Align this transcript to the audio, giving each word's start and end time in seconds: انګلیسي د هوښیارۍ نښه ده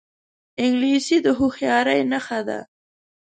انګلیسي 0.63 1.17
د 1.25 1.27
هوښیارۍ 1.37 2.01
نښه 2.11 2.39
ده 2.47 2.59